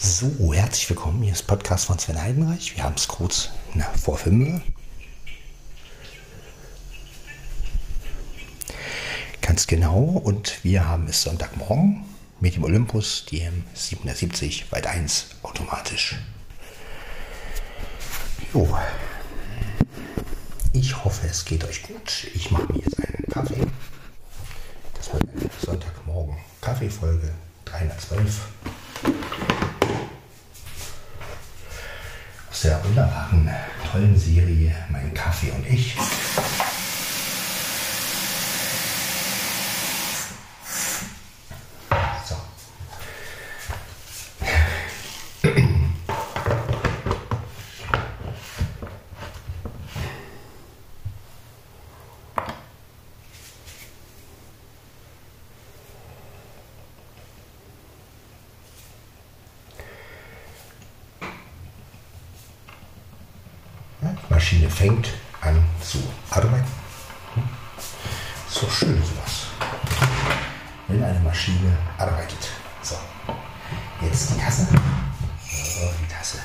[0.00, 1.24] So, herzlich willkommen.
[1.24, 2.76] Hier ist Podcast von Sven Heidenreich.
[2.76, 4.62] Wir haben es kurz na, vor fünf.
[9.40, 9.98] Ganz genau.
[9.98, 12.04] Und wir haben es Sonntagmorgen
[12.38, 16.14] mit dem Olympus DM 770 Weit 1 automatisch.
[18.54, 18.78] Jo.
[20.74, 22.28] Ich hoffe, es geht euch gut.
[22.36, 23.66] Ich mache mir jetzt einen Kaffee.
[24.94, 27.34] Das wird eine Sonntagmorgen Kaffeefolge
[27.64, 28.48] 312.
[32.58, 33.48] Aus der wunderbaren,
[33.88, 35.94] tollen Serie Mein Kaffee und ich.
[64.48, 65.98] Maschine fängt an zu
[66.30, 66.64] arbeiten.
[67.34, 67.42] Hm?
[68.54, 69.48] Doch schön sowas.
[70.86, 72.48] Wenn eine Maschine arbeitet.
[72.80, 72.94] So.
[74.00, 74.66] Jetzt die Tasse.
[75.44, 76.38] So, die Tasse.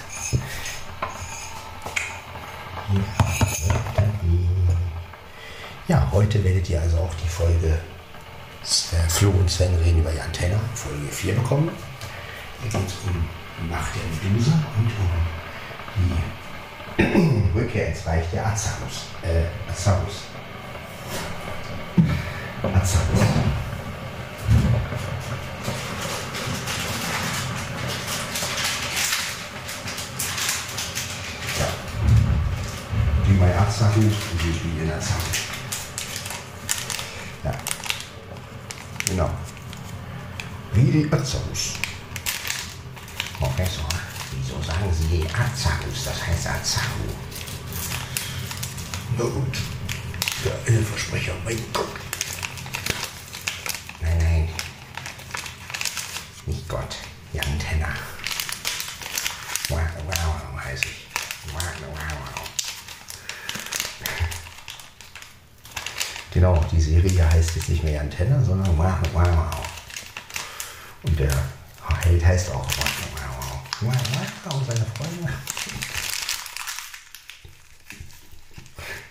[5.88, 7.80] Ja, heute werdet ihr also auch die Folge
[9.08, 11.70] Flo und Sven reden über die Antenne, Folge 4 bekommen.
[12.64, 16.43] Hier geht es um Macht der Medusa und um die
[17.56, 19.08] Rückkehr ins Reich der Azarus.
[19.22, 20.24] Äh, Azarus.
[22.64, 23.20] Azarus.
[31.60, 31.68] Ja.
[33.26, 35.40] Wie bei Azarus und wie in Azarus.
[37.44, 37.52] Ja.
[39.08, 39.30] Genau.
[40.74, 41.74] Wie die Azarus.
[43.40, 43.93] Professor,
[44.44, 46.06] wieso sagen Sie Azarus?
[46.06, 47.10] Das heißt Azaru.
[49.18, 49.58] Na gut.
[50.44, 51.88] Der Versprecher, mein Gott.
[54.02, 54.50] Nein, nein.
[56.46, 56.98] Nicht Gott.
[57.32, 57.94] Jan Tenner.
[59.70, 61.08] Wow, wow, heiße ich.
[61.54, 61.98] Wow, wow,
[62.36, 62.50] wow.
[66.34, 69.62] Genau, die Serie heißt jetzt nicht mehr Jan Tenner, sondern Wow, wow, wow.
[71.04, 71.32] Und der
[72.04, 72.68] Held heißt auch
[73.84, 73.94] Wow,
[74.46, 75.34] wow, und seine Freunde.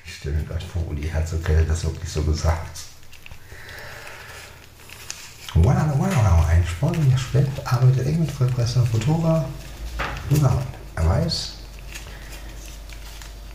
[0.05, 2.78] Ich stelle mir gerade vor, Uli Herzog hätte das wirklich so gesagt.
[5.55, 6.49] Wow, wow, wow.
[6.49, 9.44] Ein sportlicher Student arbeitet eng mit Professor Futura
[10.31, 10.66] zusammen.
[10.97, 11.55] Er weiß,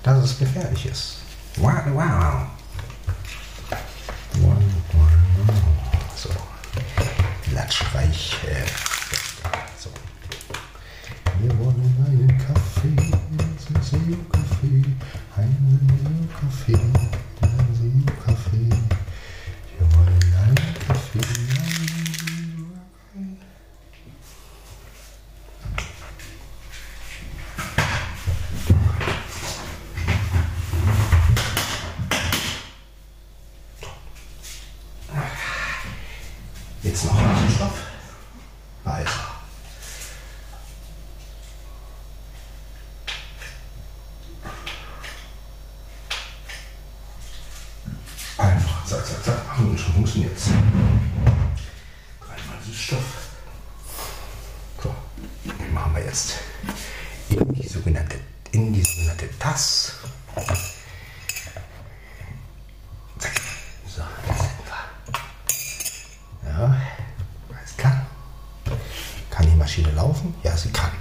[0.04, 1.18] dass es gefährlich ist.
[1.56, 2.48] Wow, wow,
[4.36, 4.54] wow.
[6.16, 6.30] So.
[7.54, 8.38] Latschreich.
[8.48, 8.66] Äh,
[9.80, 9.90] so.
[11.40, 14.84] Wir wollen einen Kaffee, einen SEO-Kaffee,
[15.36, 16.74] einen SEO-Kaffee,
[17.42, 18.70] einen SEO-Kaffee.
[19.78, 20.56] Wir wollen einen
[20.88, 23.38] Kaffee, einen SEO-Kaffee.
[36.84, 37.82] Jetzt noch ein Stoff.
[38.86, 39.12] Also.
[48.38, 50.50] Einfach, zack, zack, zack, machen und schon funktioniert es.
[52.78, 53.30] Süßstoff.
[54.84, 54.94] So,
[55.74, 56.36] machen wir jetzt
[57.30, 58.20] in die sogenannte,
[58.52, 59.94] in die sogenannte Tasse.
[63.18, 63.42] Zack.
[63.88, 64.64] So, das hätten
[66.44, 66.50] wir.
[66.50, 66.82] Ja,
[67.50, 68.06] alles klar.
[69.32, 70.36] Kann die Maschine laufen?
[70.44, 70.92] Ja, sie kann.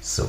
[0.00, 0.28] So.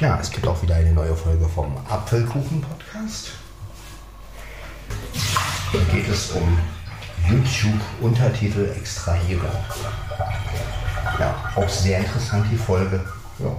[0.00, 3.32] Ja, es gibt auch wieder eine neue Folge vom Apfelkuchen-Podcast.
[5.72, 6.58] Da geht es um
[7.28, 9.50] YouTube-Untertitel Extrahierung.
[11.18, 13.04] Ja, auch sehr interessant die Folge.
[13.38, 13.54] Ja.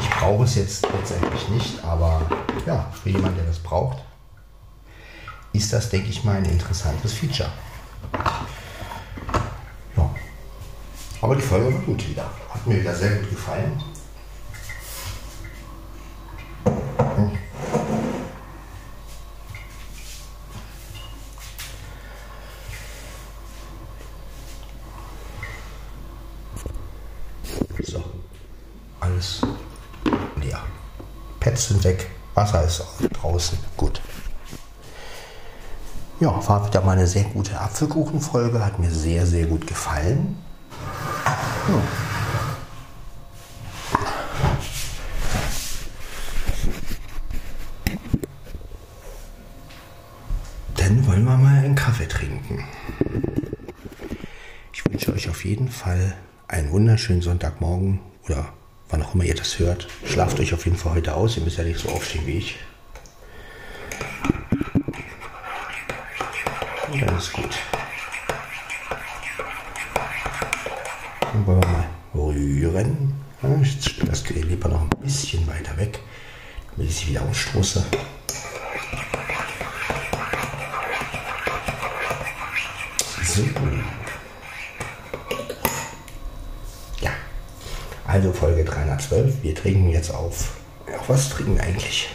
[0.00, 2.20] Ich brauche es jetzt letztendlich nicht, aber
[2.66, 3.98] ja, für jemanden, der das braucht,
[5.56, 7.50] ist das, denke ich mal, ein interessantes Feature.
[9.96, 10.14] Ja.
[11.20, 12.30] Aber die Folge war gut wieder.
[12.50, 13.82] Hat mir wieder sehr gut gefallen.
[27.82, 28.02] So,
[29.00, 29.40] alles
[30.36, 30.60] leer.
[31.40, 34.00] Pets sind weg, Wasser ist draußen, gut.
[36.18, 40.38] Ja, war wieder mal eine sehr gute Apfelkuchenfolge, hat mir sehr, sehr gut gefallen.
[41.26, 41.82] Ja.
[50.76, 52.64] Dann wollen wir mal einen Kaffee trinken.
[54.72, 56.14] Ich wünsche euch auf jeden Fall
[56.48, 58.46] einen wunderschönen Sonntagmorgen oder
[58.88, 59.86] wann auch immer ihr das hört.
[60.06, 61.36] Schlaft euch auf jeden Fall heute aus.
[61.36, 62.56] Ihr müsst ja nicht so aufstehen wie ich.
[72.76, 73.14] Rühren.
[73.62, 76.00] Ich das Gerät lieber noch ein bisschen weiter weg,
[76.72, 77.84] damit ich sie wieder ausstoße.
[83.22, 83.42] So.
[87.00, 87.10] Ja.
[88.06, 89.42] Also Folge 312.
[89.42, 90.56] Wir trinken jetzt auf.
[90.90, 92.08] Ja, was trinken eigentlich?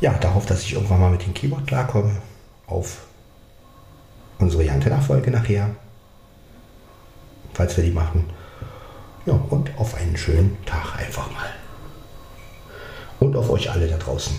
[0.00, 2.22] Ja, darauf, dass ich irgendwann mal mit dem Keyboard klarkomme.
[2.66, 2.98] Auf
[4.38, 5.70] unsere Jantenna-Folge nachher.
[7.54, 8.30] Falls wir die machen.
[9.26, 11.50] Ja, und auf einen schönen Tag einfach mal.
[13.20, 14.36] Und auf euch alle da draußen.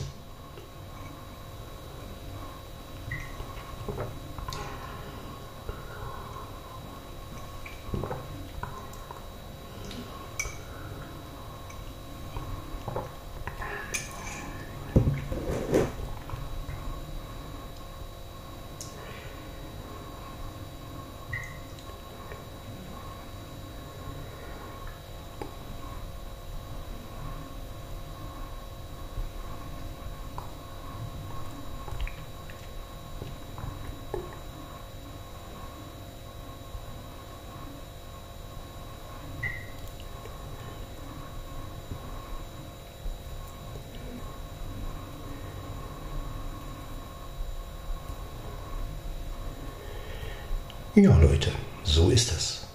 [50.95, 51.51] Ja, Leute,
[51.83, 52.67] so ist es.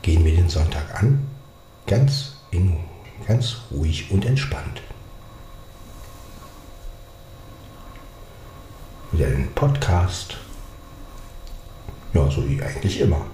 [0.00, 1.28] Gehen wir den Sonntag an,
[1.86, 2.78] ganz in,
[3.26, 4.80] ganz ruhig und entspannt.
[9.12, 10.38] Wieder den Podcast.
[12.14, 13.26] Ja, so wie eigentlich immer.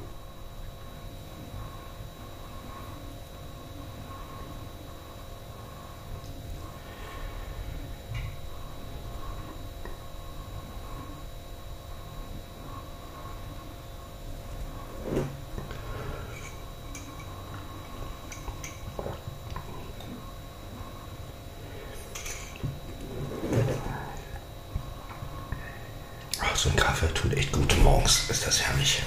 [26.64, 27.76] So ein Kaffee tut echt gut.
[27.82, 29.02] Morgens ist das herrlich.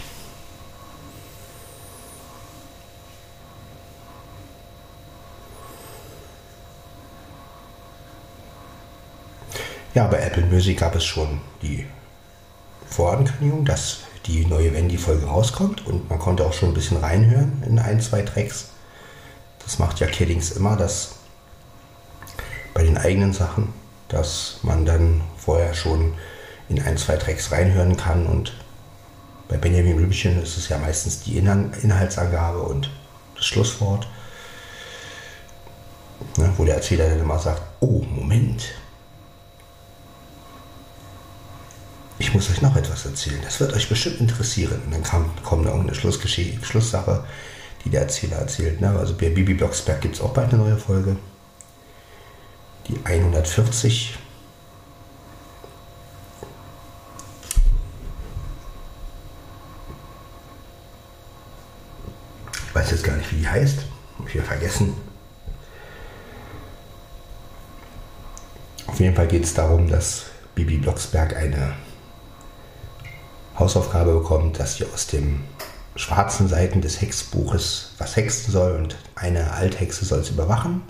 [9.95, 11.87] Ja, bei Apple Music gab es schon die
[12.85, 17.79] Vorankündigung, dass die neue Wendy-Folge rauskommt und man konnte auch schon ein bisschen reinhören in
[17.79, 18.69] ein, zwei Tracks.
[19.63, 21.15] Das macht ja Killings immer, dass
[22.75, 23.73] bei den eigenen Sachen,
[24.09, 26.13] dass man dann vorher schon
[26.69, 28.53] in ein, zwei Tracks reinhören kann und
[29.47, 32.89] bei Benjamin Blümchen ist es ja meistens die Inhaltsangabe und
[33.35, 34.07] das Schlusswort,
[36.37, 38.65] ne, wo der Erzähler dann immer sagt, oh, Moment,
[42.19, 44.81] ich muss euch noch etwas erzählen, das wird euch bestimmt interessieren.
[44.85, 47.23] Und dann kam, kommt da irgendeine Schlusssache,
[47.85, 48.81] die der Erzähler erzählt.
[48.81, 48.89] Ne?
[48.89, 51.17] Also bei Bibi Blocksberg gibt es auch bald eine neue Folge.
[52.87, 54.17] Die 140.
[62.67, 63.79] Ich weiß jetzt gar nicht, wie die heißt.
[64.17, 64.95] Hab ich wieder vergessen.
[69.29, 71.73] Geht es darum, dass Bibi Blocksberg eine
[73.59, 75.43] Hausaufgabe bekommt, dass sie aus den
[75.97, 80.81] schwarzen Seiten des Hexbuches was hexen soll und eine Althexe soll es überwachen.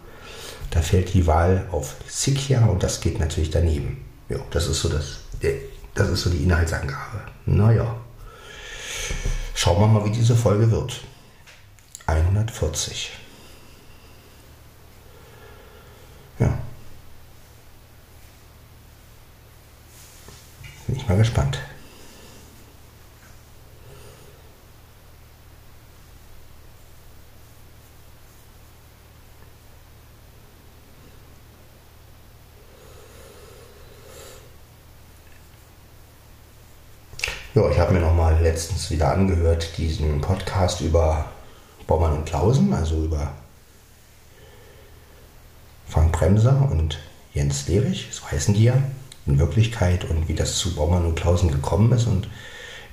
[0.69, 4.05] Da fällt die Wahl auf Sikia und das geht natürlich daneben.
[4.29, 5.21] Ja, das ist so das,
[5.95, 7.23] das ist so die Inhaltsangabe.
[7.47, 7.95] Naja.
[9.55, 11.01] Schauen wir mal, wie diese Folge wird.
[12.05, 13.09] 140.
[20.95, 21.59] ich mal gespannt.
[37.53, 41.25] Ja, ich habe mir noch mal letztens wieder angehört diesen Podcast über
[41.87, 43.31] Baumann und Klausen, also über
[45.87, 46.99] Frank Bremser und
[47.33, 48.75] Jens Lehrich, so heißen die ja
[49.27, 52.07] in Wirklichkeit und wie das zu Baumann und Klausen gekommen ist.
[52.07, 52.27] Und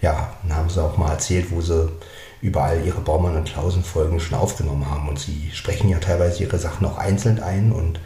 [0.02, 1.90] ja, dann haben sie auch mal erzählt, wo sie
[2.42, 5.08] überall ihre Baumann und Klausen Folgen schon aufgenommen haben.
[5.08, 8.00] Und sie sprechen ja teilweise ihre Sachen auch einzeln ein und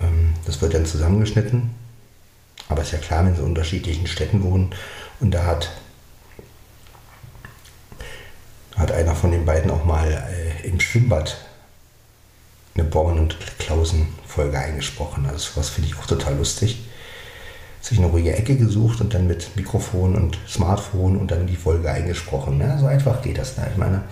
[0.00, 1.74] ähm, das wird dann zusammengeschnitten.
[2.68, 4.74] Aber ist ja klar, wenn sie in unterschiedlichen Städten wohnen
[5.20, 5.70] und da hat
[8.76, 11.38] hat einer von den beiden auch mal äh, im Schwimmbad
[12.74, 15.26] eine Born- und Klausen-Folge eingesprochen.
[15.26, 16.84] Also sowas finde ich auch total lustig.
[17.86, 21.88] Sich eine ruhige Ecke gesucht und dann mit Mikrofon und Smartphone und dann die Folge
[21.88, 22.60] eingesprochen.
[22.60, 23.56] Ja, so einfach geht das.
[23.56, 23.68] Ne?
[23.70, 24.02] Ich meine,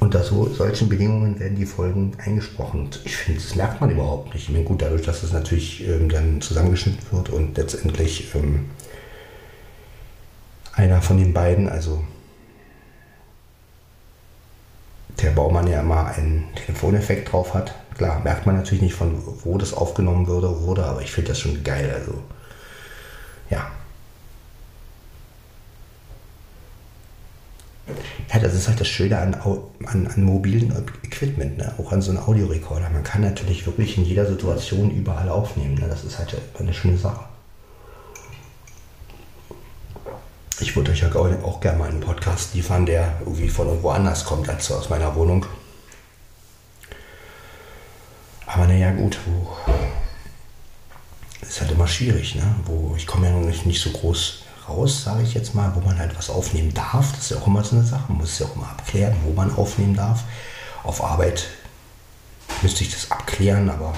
[0.00, 2.80] unter so, solchen Bedingungen werden die Folgen eingesprochen.
[2.80, 4.44] Und ich finde, das merkt man überhaupt nicht.
[4.44, 8.66] Ich meine, gut, dadurch, dass das natürlich ähm, dann zusammengeschnitten wird und letztendlich ähm,
[10.74, 12.04] einer von den beiden, also
[15.22, 17.74] der Baumann ja immer einen Telefoneffekt drauf hat.
[17.96, 21.40] Klar, merkt man natürlich nicht, von wo das aufgenommen würde, wurde, aber ich finde das
[21.40, 21.90] schon geil.
[21.98, 22.18] Also,
[23.50, 23.70] ja.
[28.32, 29.34] Ja, das ist halt das Schöne an,
[29.86, 30.70] an, an mobilen
[31.02, 31.74] Equipment, ne?
[31.78, 32.90] auch an so einem Audiorekorder.
[32.90, 35.74] Man kann natürlich wirklich in jeder Situation überall aufnehmen.
[35.76, 35.88] Ne?
[35.88, 37.24] Das ist halt eine schöne Sache.
[40.60, 44.24] ich würde euch ja auch gerne mal einen Podcast liefern, der irgendwie von irgendwo anders
[44.24, 45.46] kommt als aus meiner Wohnung.
[48.46, 49.77] Aber naja, gut, wo.
[51.48, 52.54] Ist halt immer schwierig, ne?
[52.66, 55.98] Wo ich komme ja nicht, nicht so groß raus, sage ich jetzt mal, wo man
[55.98, 57.12] halt was aufnehmen darf.
[57.12, 58.04] Das ist ja auch immer so eine Sache.
[58.08, 60.24] Man muss es ja auch immer abklären, wo man aufnehmen darf.
[60.84, 61.46] Auf Arbeit
[62.62, 63.94] müsste ich das abklären, aber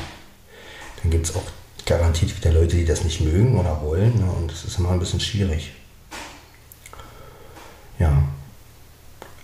[1.02, 1.42] dann gibt es auch
[1.84, 4.16] garantiert wieder Leute, die das nicht mögen oder wollen.
[4.18, 4.30] Ne?
[4.30, 5.72] Und das ist immer ein bisschen schwierig.
[7.98, 8.22] Ja.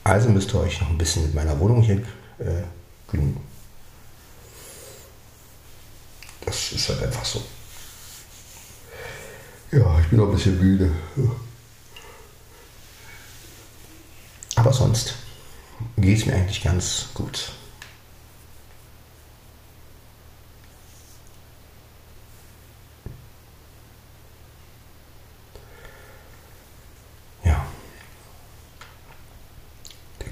[0.04, 2.02] Also müsst ihr euch noch ein bisschen mit meiner Wohnung hier
[2.38, 2.62] äh.
[6.44, 7.42] Das ist halt einfach so.
[9.72, 10.90] Ja, ich bin noch ein bisschen müde.
[14.54, 15.14] Aber sonst
[15.96, 17.52] geht es mir eigentlich ganz gut.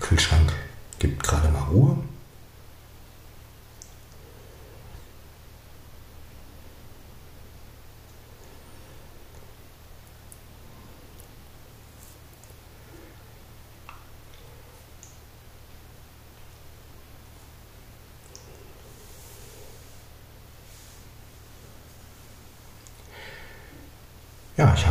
[0.05, 0.53] Kühlschrank
[0.99, 1.97] gibt gerade mal Ruhe.
[24.57, 24.87] Ja, ich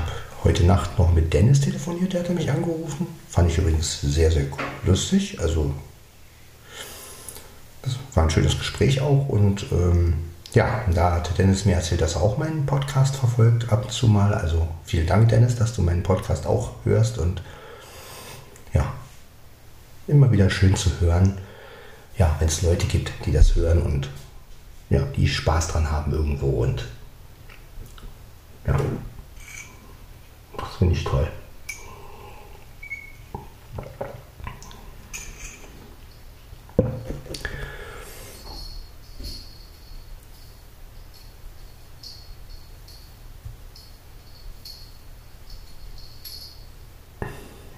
[0.63, 3.07] Nacht noch mit Dennis telefoniert, der hatte mich angerufen.
[3.29, 4.45] Fand ich übrigens sehr, sehr
[4.85, 5.39] lustig.
[5.39, 5.73] Also,
[7.81, 9.29] das war ein schönes Gespräch auch.
[9.29, 10.15] Und ähm,
[10.53, 14.07] ja, da hat Dennis mir erzählt, dass er auch meinen Podcast verfolgt, ab und zu
[14.07, 14.33] mal.
[14.33, 17.17] Also vielen Dank, Dennis, dass du meinen Podcast auch hörst.
[17.17, 17.41] Und
[18.73, 18.93] ja,
[20.07, 21.37] immer wieder schön zu hören,
[22.17, 24.09] ja, wenn es Leute gibt, die das hören und
[24.89, 26.63] ja, die Spaß dran haben irgendwo.
[26.63, 26.85] Und
[28.67, 28.79] ja.
[30.57, 31.27] Das finde ich toll.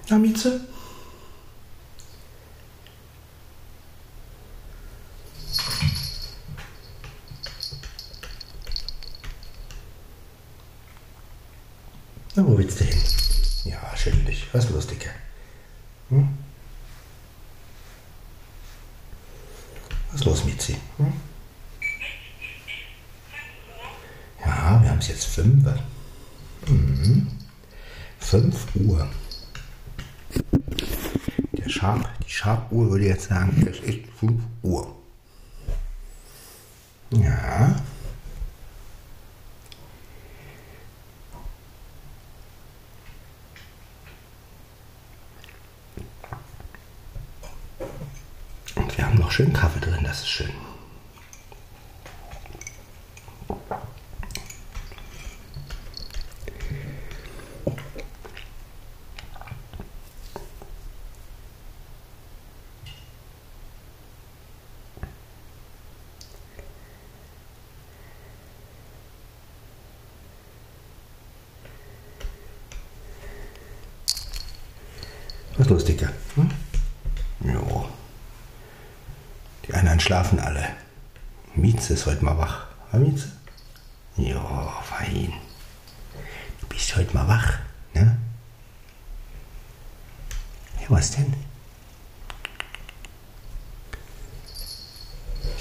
[0.08, 0.60] Na, Mieze?
[12.66, 13.02] Willst du hin?
[13.64, 14.46] Ja, schüttel dich.
[14.52, 15.10] Was ist los, Dicke?
[16.08, 16.28] Hm?
[20.10, 20.76] Was ist los, Mizi?
[20.96, 21.12] Hm?
[24.44, 25.68] Ja, wir haben es jetzt 5.
[26.66, 27.28] Mhm.
[28.18, 29.08] 5 Uhr.
[31.52, 34.94] Der Sharp, die Sharp-Uhr würde jetzt sagen, es ist 5 Uhr.
[37.10, 37.76] Ja.
[49.30, 50.50] Schön Kaffee drin, das ist schön.
[75.58, 76.12] Was ist los, Dicke?
[76.34, 76.50] Hm?
[77.40, 77.88] Jo.
[79.66, 80.68] Die anderen schlafen alle.
[81.56, 82.66] Mieze ist heute mal wach.
[82.92, 83.32] War Mieze?
[84.16, 85.32] Jo, fein.
[86.60, 87.58] Du bist heute mal wach,
[87.92, 88.16] ne?
[90.80, 91.34] Ja, was denn?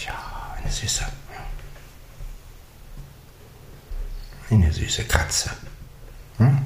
[0.05, 1.05] Ja, eine Süße.
[4.51, 5.49] Eine süße Katze.
[6.37, 6.59] Hm?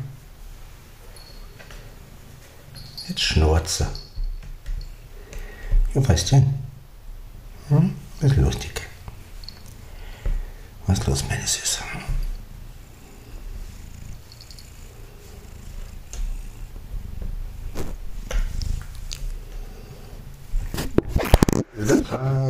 [3.08, 3.88] Jetzt schnurze.
[5.94, 6.69] Ja, was denn?
[8.22, 8.58] Was ist los?
[10.88, 11.84] Was ist los, meine Süße?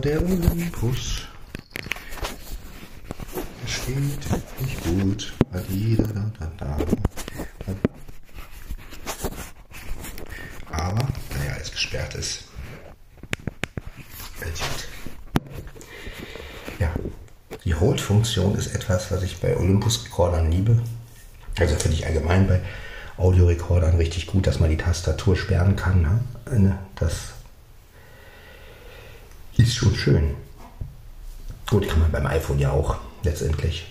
[0.04, 1.28] Der Olympus
[3.62, 5.34] er steht nicht gut.
[5.52, 6.78] Da, da, da, da.
[10.72, 12.46] Aber, da er jetzt gesperrt ist,
[14.40, 14.58] fällt
[16.80, 16.94] Ja,
[18.10, 20.80] die Hold-Funktion ist etwas, was ich bei Olympus-Rekordern liebe.
[21.60, 22.62] Also finde ich allgemein bei
[23.18, 26.02] Audiorekordern richtig gut, dass man die Tastatur sperren kann.
[26.02, 26.78] Ne?
[26.96, 27.34] Das
[29.58, 30.36] ist schon schön.
[31.70, 33.86] Gut, kann man beim iPhone ja auch letztendlich.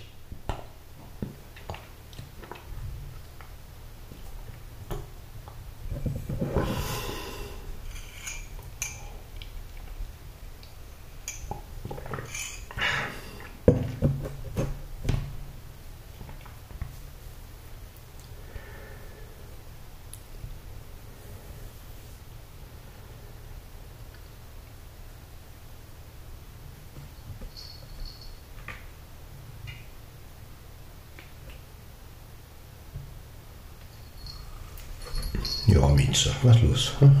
[35.69, 36.93] Ja, Mieze, was los?
[36.99, 37.15] Hm?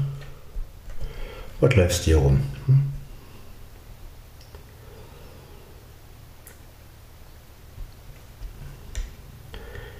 [1.59, 2.41] Was läufst hier rum?
[2.65, 2.91] Hm?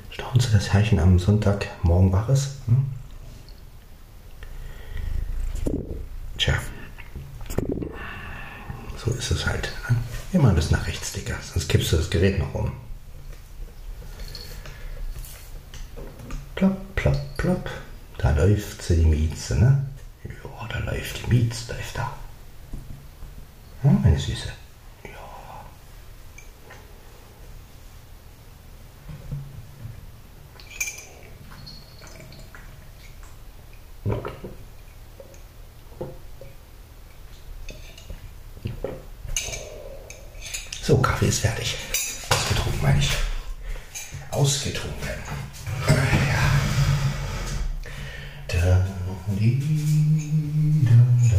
[0.09, 2.55] Staunst du, das Herrchen am Sonntagmorgen wach ist?
[2.65, 2.85] Hm?
[6.39, 6.55] Tja,
[8.97, 9.71] so ist es halt.
[9.89, 9.95] Ne?
[10.33, 12.71] Immer ein bisschen nach rechts, Dicker, sonst kippst du das Gerät noch um.
[16.55, 17.69] Plopp, plopp, plopp.
[18.19, 19.85] Da läuft sie, die Mieze, ne?
[20.25, 22.11] Ja, da läuft die Mieze, läuft da.
[23.83, 24.49] Ja, meine Süße.
[25.05, 25.09] Ja.
[40.81, 41.77] So, Kaffee ist fertig.
[42.29, 43.11] Ausgetrunken, meine ich.
[44.31, 45.07] Ausgetrunken.
[45.87, 45.95] Ja.
[48.47, 48.85] Da,
[49.27, 49.61] di,
[50.83, 50.91] da,
[51.29, 51.37] da,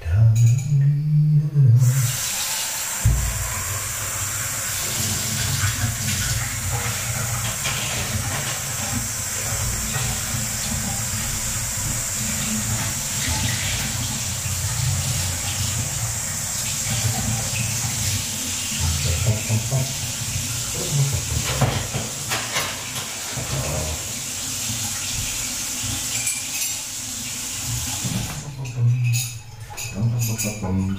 [0.00, 0.46] da, di,
[0.80, 0.90] da.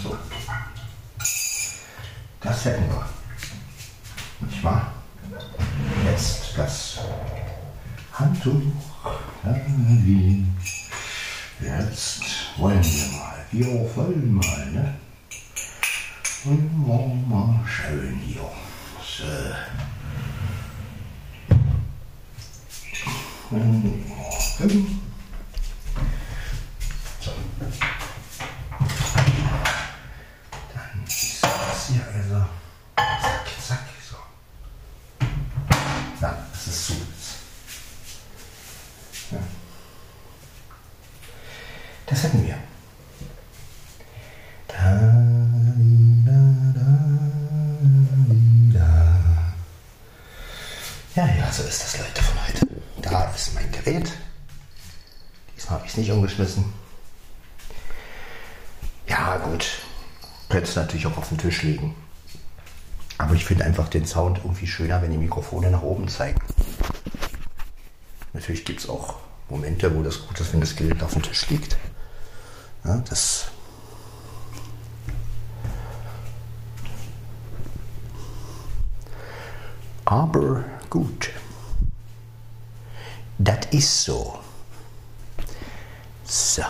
[0.04, 0.18] So.
[2.42, 3.06] Das hätten wir.
[4.42, 4.92] Nicht wahr?
[6.06, 7.00] Jetzt das
[8.14, 8.62] Handtuch.
[11.62, 12.22] Jetzt
[12.58, 13.46] wollen wir mal.
[13.52, 14.96] Wir wollen mal, ne?
[16.46, 18.50] Und wollen mal schön hier.
[19.02, 19.24] So.
[23.52, 24.06] Und,
[27.20, 27.32] so.
[30.74, 32.46] Dann ist das hier also.
[32.96, 34.16] Zack, zack, so.
[36.22, 36.94] Na, das ist zu.
[39.32, 39.40] Ja.
[42.06, 42.58] Das hätten wir.
[44.70, 44.76] Da,
[46.26, 46.80] da, da,
[48.80, 49.54] da.
[51.16, 52.68] Ja, ja, so ist das, Leute, von heute.
[53.02, 54.10] Da ist mein Gerät.
[55.56, 56.72] Diesmal habe ich es nicht umgeschmissen.
[59.08, 59.82] Ja, gut.
[60.72, 61.96] Es natürlich auch auf den Tisch legen.
[63.18, 66.40] Aber ich finde einfach den Sound irgendwie schöner, wenn die Mikrofone nach oben zeigen.
[68.34, 69.16] Natürlich gibt es auch
[69.50, 71.78] Momente, wo das gut ist, wenn das Gerät auf dem Tisch liegt.
[72.86, 73.52] Ja, das
[80.06, 81.30] Aber gut.
[83.38, 84.40] Das ist so.
[86.26, 86.64] So.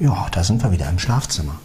[0.00, 1.60] Ja, da sind wir wieder im Schlafzimmer.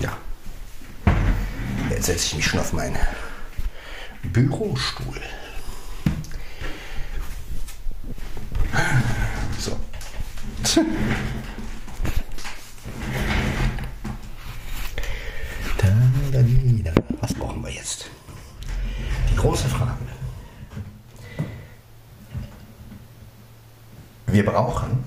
[0.00, 0.16] Ja.
[1.90, 2.96] Jetzt setze ich mich schon auf meinen
[4.22, 5.20] Bürostuhl.
[9.58, 9.78] So.
[17.20, 18.08] Was brauchen wir jetzt?
[24.38, 25.04] Wir brauchen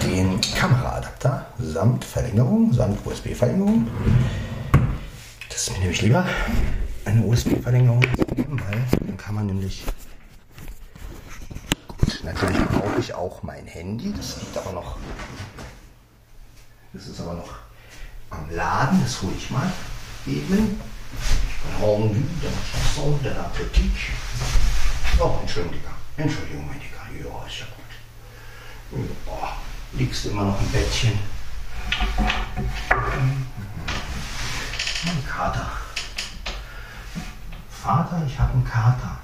[0.00, 3.88] den Kameraadapter samt Verlängerung, samt USB-Verlängerung.
[5.48, 6.24] Das ist mir nämlich lieber,
[7.04, 8.00] eine USB-Verlängerung
[8.36, 9.82] weil dann kann man nämlich.
[12.22, 14.96] Natürlich brauche ich auch mein Handy, das liegt aber noch.
[16.92, 17.54] Das ist aber noch
[18.30, 19.66] am Laden, das hole ich mal
[20.28, 20.80] eben.
[21.80, 24.12] Rendu der Politique.
[25.18, 26.91] Oh, Entschuldigung, Entschuldigung, mein Digga.
[27.18, 29.06] Ja, ist ja gut.
[29.24, 29.56] Boah,
[29.92, 31.18] liegst immer noch im Bettchen.
[35.04, 35.70] Mein Kater.
[37.82, 39.18] Vater, ich habe einen Kater.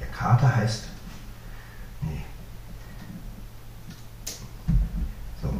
[0.00, 0.84] Der Kater heißt.
[2.00, 2.24] Nee.
[5.42, 5.54] So.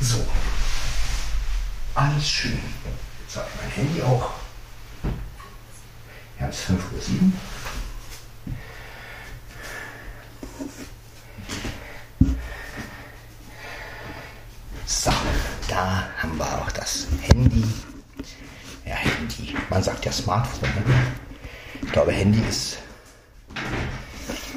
[0.00, 0.26] So.
[1.94, 2.58] Alles schön.
[3.26, 4.30] Jetzt habe ich mein Handy auch.
[6.40, 7.32] Ja, es ist 5.07 Uhr.
[14.86, 15.12] So,
[15.68, 17.64] da haben wir auch das Handy.
[18.84, 19.56] Ja, Handy.
[19.70, 20.68] Man sagt ja Smartphone.
[20.68, 21.12] Ne?
[21.82, 22.78] Ich glaube, Handy ist.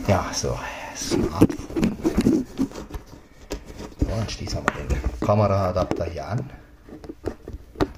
[0.08, 0.60] Ja, so.
[0.96, 2.46] Smartphone.
[4.00, 6.50] So, dann schließen wir mal den Kameraadapter hier an.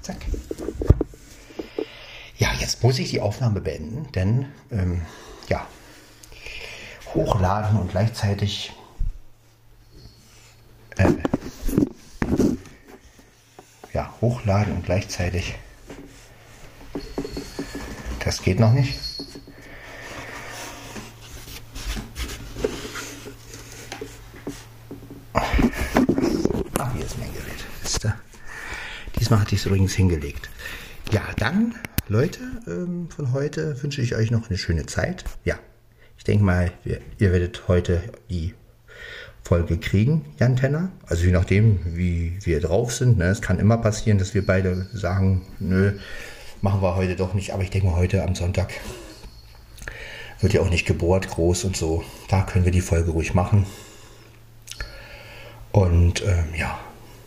[0.02, 0.26] Zack.
[2.38, 5.02] Ja, muss ich die Aufnahme beenden, denn ähm,
[5.48, 5.66] ja,
[7.14, 8.72] hochladen und gleichzeitig
[10.96, 11.12] äh,
[13.92, 15.54] ja, hochladen und gleichzeitig
[18.24, 18.98] das geht noch nicht.
[25.32, 27.64] Ah, hier ist mein Gerät.
[29.18, 30.48] Diesmal hatte ich es übrigens hingelegt.
[31.10, 31.74] Ja, dann,
[32.10, 35.22] Leute, ähm, von heute wünsche ich euch noch eine schöne Zeit.
[35.44, 35.60] Ja,
[36.18, 38.52] ich denke mal, wir, ihr werdet heute die
[39.44, 40.90] Folge kriegen, Jan Tenner.
[41.06, 43.18] Also je nachdem, wie wir drauf sind.
[43.18, 43.26] Ne?
[43.26, 46.00] Es kann immer passieren, dass wir beide sagen, nö,
[46.62, 47.54] machen wir heute doch nicht.
[47.54, 48.72] Aber ich denke mal, heute am Sonntag
[50.40, 52.02] wird ja auch nicht gebohrt, groß und so.
[52.28, 53.66] Da können wir die Folge ruhig machen.
[55.70, 56.76] Und ähm, ja,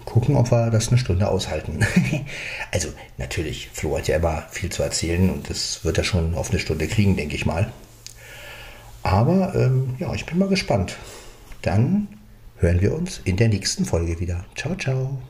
[0.05, 1.79] gucken, ob wir das eine Stunde aushalten.
[2.71, 6.49] also natürlich, Flo hat ja immer viel zu erzählen und das wird er schon auf
[6.49, 7.71] eine Stunde kriegen, denke ich mal.
[9.03, 10.97] Aber ähm, ja, ich bin mal gespannt.
[11.61, 12.07] Dann
[12.57, 14.45] hören wir uns in der nächsten Folge wieder.
[14.55, 15.21] Ciao, ciao.